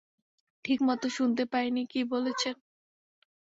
ঠিক 0.65 0.79
মত 0.87 1.01
শুনতে 1.09 1.43
পাই 1.45 1.67
নি 1.71 1.83
কী 1.85 2.01
বলেছেন? 2.13 2.55